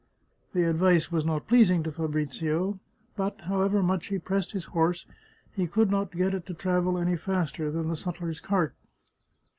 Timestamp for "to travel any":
6.47-7.15